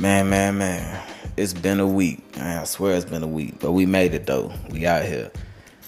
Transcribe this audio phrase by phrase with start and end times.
[0.00, 1.06] Man, man, man.
[1.36, 2.22] It's been a week.
[2.38, 3.60] I swear it's been a week.
[3.60, 4.50] But we made it though.
[4.70, 5.30] We out here.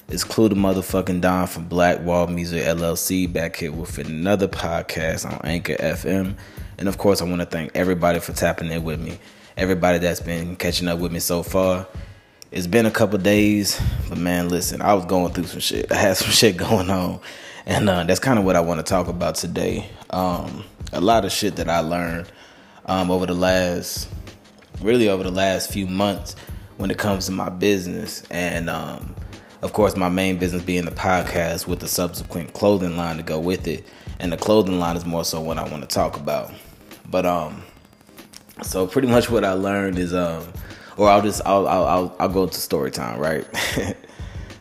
[0.08, 5.24] It's Klue the motherfucking Don from Black Wall Music LLC back here with another podcast
[5.24, 6.36] on Anchor FM.
[6.76, 9.18] And of course, I want to thank everybody for tapping in with me.
[9.56, 11.86] Everybody that's been catching up with me so far.
[12.50, 15.90] It's been a couple days, but man, listen, I was going through some shit.
[15.90, 17.18] I had some shit going on.
[17.64, 19.88] And uh, that's kind of what I want to talk about today.
[20.10, 22.30] Um, a lot of shit that I learned
[22.86, 24.08] um, over the last,
[24.80, 26.34] really over the last few months
[26.76, 28.22] when it comes to my business.
[28.30, 29.14] And um,
[29.62, 33.38] of course, my main business being the podcast with the subsequent clothing line to go
[33.38, 33.86] with it.
[34.18, 36.52] And the clothing line is more so what I want to talk about.
[37.08, 37.62] But, um,
[38.62, 40.46] so pretty much what I learned is, um,
[40.96, 43.46] or I'll just, I'll, I'll, I'll, I'll go to story time, right?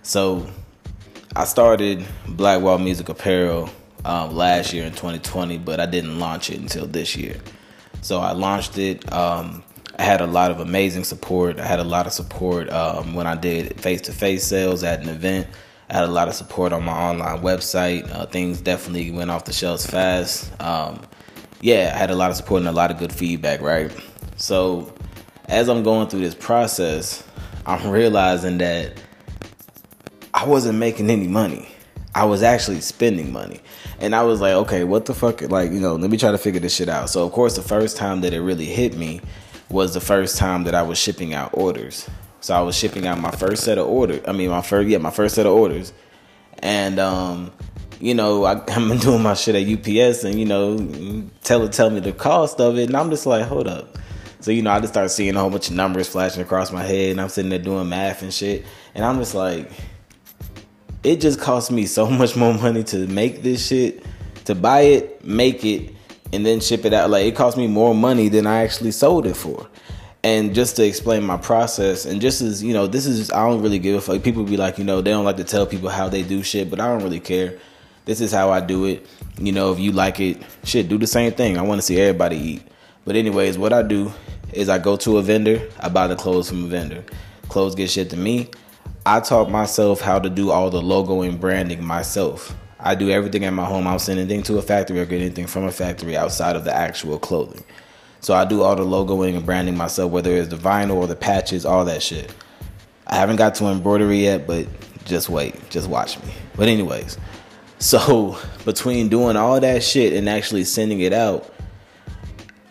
[0.03, 0.47] so
[1.35, 3.69] I started Blackwall Music Apparel
[4.05, 7.39] um, last year in 2020, but I didn't launch it until this year.
[8.01, 9.11] So I launched it.
[9.11, 9.63] Um,
[9.97, 11.59] I had a lot of amazing support.
[11.59, 15.01] I had a lot of support um, when I did face to face sales at
[15.01, 15.47] an event.
[15.89, 18.09] I had a lot of support on my online website.
[18.13, 20.51] Uh, things definitely went off the shelves fast.
[20.61, 21.01] Um,
[21.61, 23.91] yeah, I had a lot of support and a lot of good feedback, right?
[24.37, 24.93] So
[25.47, 27.23] as I'm going through this process,
[27.65, 28.93] I'm realizing that
[30.33, 31.70] I wasn't making any money.
[32.13, 33.61] I was actually spending money.
[33.99, 35.41] And I was like, okay, what the fuck?
[35.41, 37.09] Like, you know, let me try to figure this shit out.
[37.09, 39.21] So, of course, the first time that it really hit me
[39.69, 42.09] was the first time that I was shipping out orders.
[42.41, 44.21] So I was shipping out my first set of orders.
[44.27, 45.93] I mean, my first, yeah, my first set of orders.
[46.59, 47.51] And, um,
[47.99, 52.01] you know, I, I'm doing my shit at UPS and, you know, tell tell me
[52.01, 52.87] the cost of it.
[52.87, 53.97] And I'm just like, hold up.
[54.41, 56.83] So, you know, I just start seeing a whole bunch of numbers flashing across my
[56.83, 58.65] head and I'm sitting there doing math and shit.
[58.95, 59.71] And I'm just like,
[61.03, 64.03] it just cost me so much more money to make this shit,
[64.45, 65.93] to buy it, make it,
[66.33, 67.09] and then ship it out.
[67.09, 69.67] Like it cost me more money than I actually sold it for.
[70.23, 73.61] And just to explain my process, and just as you know, this is I don't
[73.63, 74.23] really give a fuck.
[74.23, 76.69] People be like, you know, they don't like to tell people how they do shit,
[76.69, 77.57] but I don't really care.
[78.05, 79.05] This is how I do it.
[79.39, 81.57] You know, if you like it, shit, do the same thing.
[81.57, 82.63] I want to see everybody eat.
[83.03, 84.11] But anyways, what I do
[84.53, 87.03] is I go to a vendor, I buy the clothes from a vendor.
[87.49, 88.49] Clothes get shipped to me.
[89.05, 92.55] I taught myself how to do all the logo and branding myself.
[92.79, 93.87] I do everything at my home.
[93.87, 96.65] I don't send anything to a factory or get anything from a factory outside of
[96.65, 97.63] the actual clothing.
[98.19, 101.15] So I do all the logoing and branding myself, whether it's the vinyl or the
[101.15, 102.31] patches, all that shit.
[103.07, 104.67] I haven't got to embroidery yet, but
[105.05, 106.31] just wait, just watch me.
[106.55, 107.17] But anyways,
[107.79, 111.51] so between doing all that shit and actually sending it out,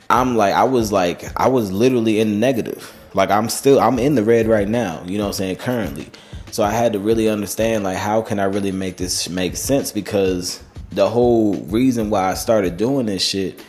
[0.09, 2.95] I'm like, I was like, I was literally in the negative.
[3.15, 6.09] Like I'm still I'm in the red right now, you know what I'm saying, currently.
[6.51, 9.93] So I had to really understand like how can I really make this make sense
[9.93, 13.65] because the whole reason why I started doing this shit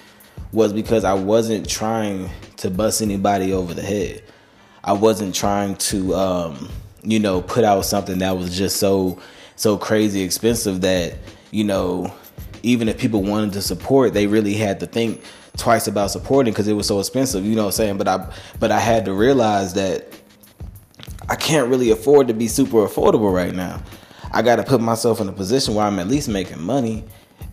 [0.51, 4.23] was because I wasn't trying to bust anybody over the head.
[4.83, 6.69] I wasn't trying to um,
[7.03, 9.19] you know, put out something that was just so
[9.55, 11.15] so crazy expensive that,
[11.51, 12.13] you know,
[12.63, 15.21] even if people wanted to support, they really had to think
[15.57, 17.45] twice about supporting because it was so expensive.
[17.45, 17.97] You know what I'm saying?
[17.97, 20.07] But I but I had to realize that
[21.29, 23.81] I can't really afford to be super affordable right now.
[24.31, 27.03] I got to put myself in a position where I'm at least making money.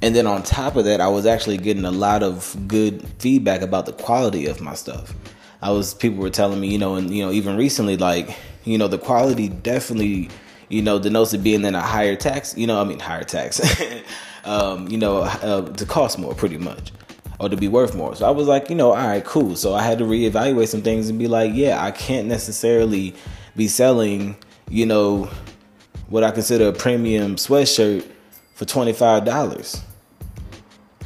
[0.00, 3.62] And then on top of that, I was actually getting a lot of good feedback
[3.62, 5.12] about the quality of my stuff.
[5.60, 8.78] I was people were telling me, you know, and you know, even recently, like, you
[8.78, 10.30] know, the quality definitely,
[10.68, 12.56] you know, denotes it being in a higher tax.
[12.56, 13.60] You know, I mean, higher tax.
[14.44, 16.92] um, you know, uh, to cost more, pretty much
[17.40, 18.14] or to be worth more.
[18.16, 19.56] So I was like, you know, all right, cool.
[19.56, 23.14] So I had to reevaluate some things and be like, yeah, I can't necessarily
[23.56, 24.36] be selling,
[24.68, 25.30] you know,
[26.08, 28.06] what I consider a premium sweatshirt
[28.54, 29.82] for $25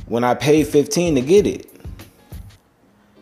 [0.07, 1.72] when I paid 15 to get it.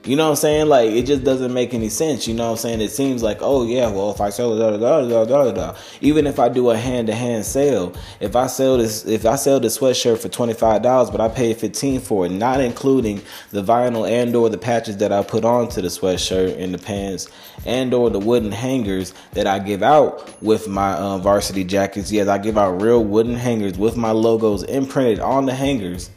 [0.03, 0.67] You know what I'm saying?
[0.69, 2.27] Like it just doesn't make any sense.
[2.27, 2.81] You know what I'm saying?
[2.81, 6.27] It seems like, oh yeah, well if I sell da da da da da even
[6.27, 9.61] if I do a hand to hand sale, if I sell this if I sell
[9.61, 13.21] this sweatshirt for twenty five dollars, but I pay fifteen for it, not including
[13.51, 17.29] the vinyl and or the patches that I put onto the sweatshirt and the pants
[17.67, 22.11] and or the wooden hangers that I give out with my uh, varsity jackets.
[22.11, 26.09] Yes, I give out real wooden hangers with my logos imprinted on the hangers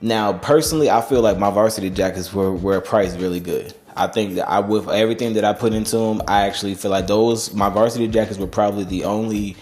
[0.00, 3.74] now, personally, I feel like my varsity jackets were, were priced really good.
[3.96, 7.06] I think that I, with everything that I put into them, I actually feel like
[7.06, 9.56] those my varsity jackets were probably the only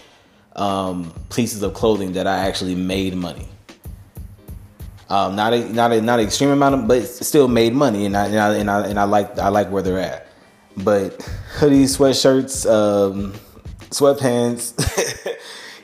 [0.55, 3.47] um, pieces of clothing that I actually made money.
[5.09, 8.17] Um, not a not a not an extreme amount of, but still made money, and
[8.17, 10.27] I and I and I, and I like I like where they're at.
[10.77, 11.19] But
[11.57, 13.33] hoodies, sweatshirts, um,
[13.91, 14.73] sweatpants.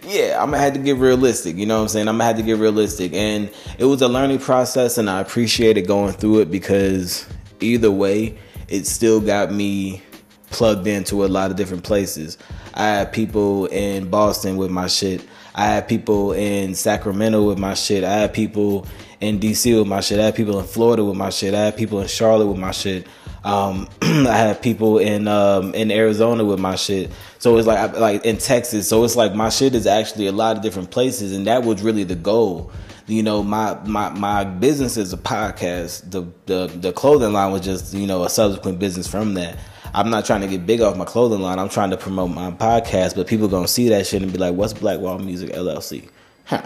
[0.10, 1.56] yeah, I'm gonna have to get realistic.
[1.56, 2.08] You know what I'm saying?
[2.08, 5.88] I'm gonna have to get realistic, and it was a learning process, and I appreciated
[5.88, 7.28] going through it because
[7.60, 10.02] either way, it still got me
[10.50, 12.38] plugged into a lot of different places.
[12.74, 15.24] I had people in Boston with my shit.
[15.54, 18.04] I had people in Sacramento with my shit.
[18.04, 18.88] I had people
[19.20, 20.20] in DC with my shit.
[20.20, 21.54] I had people in Florida with my shit.
[21.54, 23.06] I had people in Charlotte with my shit.
[23.44, 27.12] Um, I have people in um, in Arizona with my shit.
[27.40, 28.88] So it's like like in Texas.
[28.88, 31.82] So it's like my shit is actually a lot of different places, and that was
[31.82, 32.72] really the goal.
[33.08, 36.12] You know, my my my business is a podcast.
[36.12, 39.58] The the the clothing line was just you know a subsequent business from that.
[39.94, 41.58] I'm not trying to get big off my clothing line.
[41.58, 44.54] I'm trying to promote my podcast, but people gonna see that shit and be like,
[44.54, 46.10] "What's Blackwall Music LLC?"
[46.46, 46.62] Huh?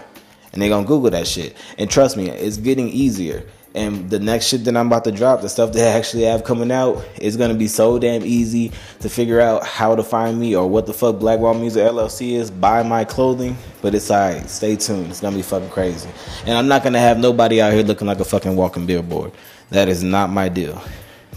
[0.52, 1.56] And they gonna Google that shit.
[1.78, 3.44] And trust me, it's getting easier.
[3.74, 6.44] And the next shit that I'm about to drop, the stuff that I actually have
[6.44, 10.54] coming out, is gonna be so damn easy to figure out how to find me
[10.54, 12.52] or what the fuck Blackwall Music LLC is.
[12.52, 14.48] Buy my clothing, but it's alright.
[14.48, 15.10] Stay tuned.
[15.10, 16.08] It's gonna be fucking crazy.
[16.46, 19.32] And I'm not gonna have nobody out here looking like a fucking walking billboard.
[19.70, 20.80] That is not my deal.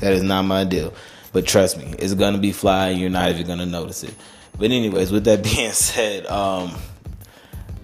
[0.02, 0.94] That is not my deal.
[1.34, 2.90] But trust me, it's gonna be fly.
[2.90, 4.14] And you're not even gonna notice it.
[4.60, 6.76] But anyways, with that being said, um,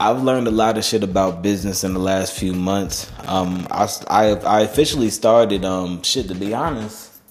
[0.04, 3.10] I've learned a lot of shit about business in the last few months.
[3.26, 7.22] Um, I, I, I officially started um, shit to be honest.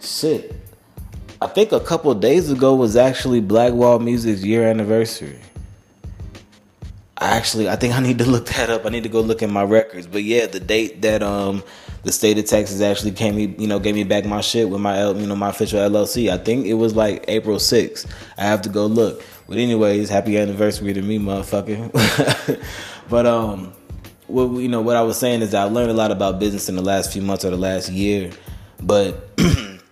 [0.00, 0.56] Shit,
[1.42, 5.38] I think a couple days ago was actually Blackwall Music's year anniversary.
[7.18, 8.86] I actually, I think I need to look that up.
[8.86, 10.06] I need to go look at my records.
[10.06, 11.62] But yeah, the date that um
[12.02, 14.80] the state of Texas actually came me, you know, gave me back my shit with
[14.80, 16.32] my, you know, my official LLC.
[16.32, 18.10] I think it was like April 6th.
[18.38, 19.22] I have to go look.
[19.50, 22.62] But anyways, happy anniversary to me, motherfucker.
[23.10, 23.72] but um,
[24.28, 26.76] what you know, what I was saying is I learned a lot about business in
[26.76, 28.30] the last few months or the last year.
[28.80, 29.28] But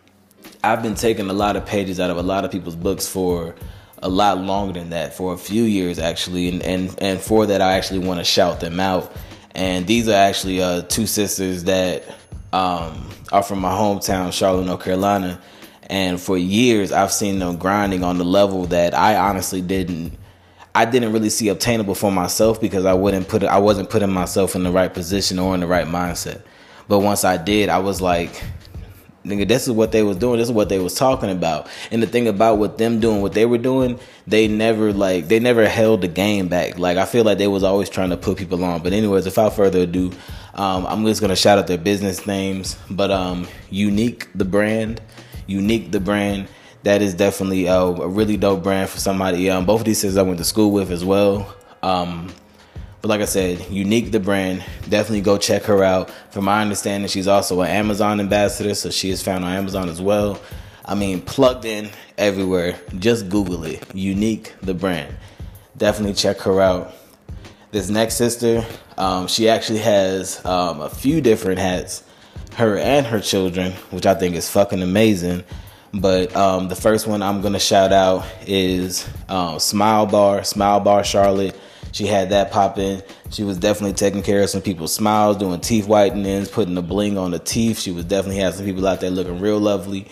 [0.63, 3.57] I've been taking a lot of pages out of a lot of people's books for
[4.01, 7.61] a lot longer than that, for a few years actually, and and and for that
[7.61, 9.13] I actually want to shout them out.
[9.57, 12.05] And these are actually uh, two sisters that
[12.53, 15.41] um, are from my hometown, Charlotte, North Carolina
[15.88, 20.12] and for years, I've seen them grinding on the level that I honestly didn't.
[20.75, 24.55] I didn't really see obtainable for myself because I wouldn't put I wasn't putting myself
[24.55, 26.43] in the right position or in the right mindset.
[26.88, 28.43] But once I did, I was like,
[29.25, 30.38] nigga, this is what they was doing.
[30.38, 31.69] This is what they was talking about.
[31.90, 35.40] And the thing about what them doing, what they were doing, they never like they
[35.40, 36.79] never held the game back.
[36.79, 38.82] Like I feel like they was always trying to put people on.
[38.82, 40.12] But anyways, without further ado,
[40.52, 42.76] um, I'm just gonna shout out their business names.
[42.90, 45.00] But um, Unique the brand
[45.49, 46.47] Unique the brand.
[46.85, 49.50] That is definitely a, a really dope brand for somebody.
[49.50, 51.53] Um, both of these sisters I went to school with as well.
[51.83, 52.33] Um,
[53.00, 54.65] but like I said, Unique the brand.
[54.89, 56.11] Definitely go check her out.
[56.31, 60.00] From my understanding, she's also an Amazon ambassador, so she is found on Amazon as
[60.00, 60.41] well.
[60.85, 62.79] I mean, plugged in everywhere.
[62.99, 63.85] Just Google it.
[63.95, 65.17] Unique the brand.
[65.77, 66.93] Definitely check her out.
[67.71, 68.65] This next sister,
[68.97, 72.03] um, she actually has um, a few different hats
[72.59, 75.45] her and her children, which I think is fucking amazing.
[75.95, 81.05] But um, the first one I'm gonna shout out is um, Smile Bar, Smile Bar
[81.05, 81.59] Charlotte.
[81.93, 83.01] She had that popping.
[83.31, 87.17] She was definitely taking care of some people's smiles, doing teeth whitenings, putting the bling
[87.17, 87.79] on the teeth.
[87.79, 90.09] She was definitely having some people out there looking real lovely.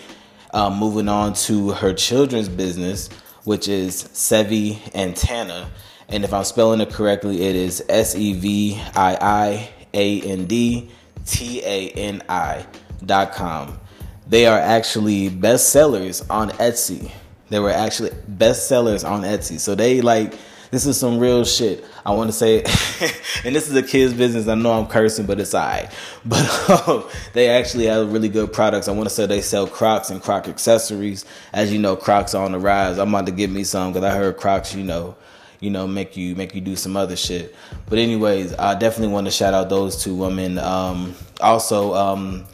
[0.53, 3.09] Um, moving on to her children's business,
[3.43, 5.69] which is Sevii and Tana.
[6.07, 10.45] And if I'm spelling it correctly, it is S E V I I A N
[10.45, 10.89] D
[11.27, 12.65] T A N I
[13.05, 13.79] dot com.
[14.25, 17.11] They are actually bestsellers on Etsy.
[17.49, 19.59] They were actually bestsellers on Etsy.
[19.59, 20.33] So they like
[20.71, 21.85] this is some real shit.
[22.05, 22.57] I want to say,
[23.45, 24.47] and this is a kid's business.
[24.47, 25.89] I know I'm cursing, but it's alright.
[26.25, 28.87] But um, they actually have really good products.
[28.87, 31.25] I want to say they sell Crocs and Croc accessories.
[31.53, 32.97] As you know, Crocs are on the rise.
[32.97, 35.15] I'm about to get me some because I heard Crocs, you know,
[35.59, 37.55] you know, make you make you do some other shit.
[37.89, 40.57] But anyways, I definitely want to shout out those two women.
[40.59, 42.45] Um, also, um,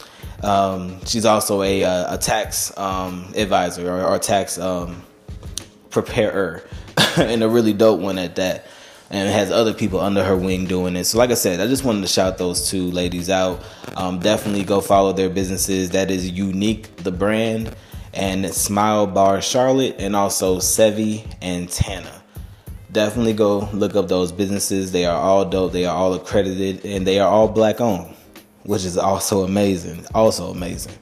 [0.42, 5.04] um, she's also a, a tax um, advisor or, or tax um,
[5.90, 6.64] preparer,
[7.18, 8.66] and a really dope one at that.
[9.10, 11.04] And has other people under her wing doing it.
[11.04, 13.64] So, like I said, I just wanted to shout those two ladies out.
[13.96, 15.92] Um, definitely go follow their businesses.
[15.92, 17.76] That is Unique, the brand,
[18.12, 22.23] and Smile Bar Charlotte, and also Sevii and Tana
[22.94, 24.92] definitely go look up those businesses.
[24.92, 25.74] They are all dope.
[25.74, 28.16] They are all accredited, and they are all black owned,
[28.64, 30.06] which is also amazing.
[30.14, 30.94] Also amazing.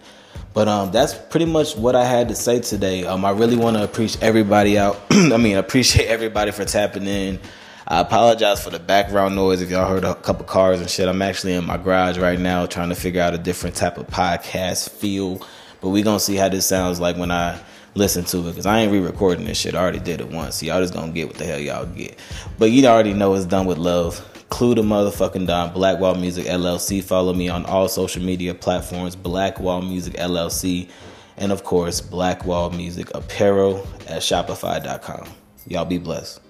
[0.53, 3.05] But um, that's pretty much what I had to say today.
[3.05, 4.99] Um, I really want to appreciate everybody out.
[5.11, 7.39] I mean, appreciate everybody for tapping in.
[7.87, 11.07] I apologize for the background noise if y'all heard a couple cars and shit.
[11.07, 14.07] I'm actually in my garage right now trying to figure out a different type of
[14.07, 15.45] podcast feel.
[15.81, 17.59] But we gonna see how this sounds like when I
[17.95, 19.75] listen to it because I ain't re-recording this shit.
[19.75, 20.55] I already did it once.
[20.55, 22.17] So y'all just gonna get what the hell y'all get.
[22.57, 24.27] But you already know it's done with love.
[24.49, 27.01] Klue the motherfucking Don Blackwall Music LLC.
[27.03, 30.89] Follow me on all social media platforms, Blackwall Music LLC,
[31.37, 35.29] and of course Blackwall Music Apparel at Shopify.com.
[35.67, 36.41] Y'all be blessed.